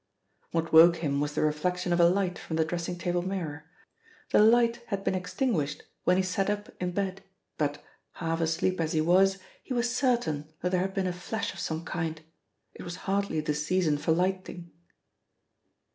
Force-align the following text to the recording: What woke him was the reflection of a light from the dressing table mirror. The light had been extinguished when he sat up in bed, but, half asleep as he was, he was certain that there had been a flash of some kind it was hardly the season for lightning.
What 0.49 0.73
woke 0.73 0.95
him 0.95 1.19
was 1.19 1.35
the 1.35 1.43
reflection 1.43 1.93
of 1.93 1.99
a 1.99 2.07
light 2.09 2.39
from 2.39 2.55
the 2.55 2.65
dressing 2.65 2.97
table 2.97 3.21
mirror. 3.21 3.69
The 4.31 4.39
light 4.41 4.77
had 4.87 5.03
been 5.03 5.13
extinguished 5.13 5.83
when 6.05 6.17
he 6.17 6.23
sat 6.23 6.49
up 6.49 6.69
in 6.79 6.89
bed, 6.93 7.21
but, 7.59 7.83
half 8.13 8.41
asleep 8.41 8.81
as 8.81 8.93
he 8.93 9.01
was, 9.01 9.37
he 9.61 9.75
was 9.75 9.95
certain 9.95 10.51
that 10.61 10.71
there 10.71 10.81
had 10.81 10.95
been 10.95 11.05
a 11.05 11.13
flash 11.13 11.53
of 11.53 11.59
some 11.59 11.85
kind 11.85 12.19
it 12.73 12.81
was 12.81 12.95
hardly 13.05 13.41
the 13.41 13.53
season 13.53 13.99
for 13.99 14.11
lightning. 14.11 14.71